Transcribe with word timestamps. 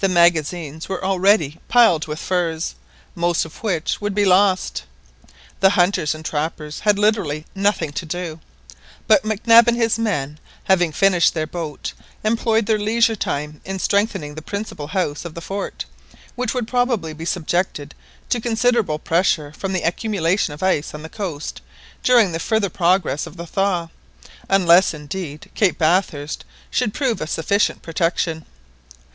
The 0.00 0.08
magazines 0.10 0.86
were 0.86 1.02
already 1.02 1.58
piled 1.68 2.04
up 2.04 2.08
with 2.08 2.18
furs, 2.20 2.74
most 3.14 3.46
of 3.46 3.56
which 3.62 4.02
would 4.02 4.14
be 4.14 4.26
lost. 4.26 4.82
The 5.60 5.70
hunters 5.70 6.14
and 6.14 6.22
trappers 6.22 6.80
had 6.80 6.98
literally 6.98 7.46
nothing 7.54 7.90
to 7.92 8.04
do; 8.04 8.40
but 9.06 9.24
Mac 9.24 9.46
Nab 9.46 9.68
and 9.68 9.76
his 9.78 9.98
men, 9.98 10.38
having 10.64 10.92
finished 10.92 11.32
their 11.32 11.46
boat, 11.46 11.94
employed 12.22 12.66
their 12.66 12.78
leisure 12.78 13.16
time 13.16 13.62
in 13.64 13.78
strengthening 13.78 14.34
the 14.34 14.42
principal 14.42 14.88
house 14.88 15.24
of 15.24 15.32
the 15.32 15.40
fort, 15.40 15.86
which 16.34 16.52
would 16.52 16.68
probably 16.68 17.14
be 17.14 17.24
subjected 17.24 17.94
to 18.28 18.42
considerable 18.42 18.98
pressure 18.98 19.52
from 19.56 19.72
the 19.72 19.84
accumulation 19.84 20.52
of 20.52 20.62
ice 20.62 20.92
on 20.92 21.00
the 21.02 21.08
coast 21.08 21.62
during 22.02 22.32
the 22.32 22.38
further 22.38 22.68
progress 22.68 23.26
of 23.26 23.38
the 23.38 23.46
thaw, 23.46 23.88
unless 24.50 24.92
indeed 24.92 25.50
Cape 25.54 25.78
Bathurst 25.78 26.44
should 26.70 26.92
prove 26.92 27.22
a 27.22 27.26
sufficient 27.26 27.80
protection. 27.80 28.44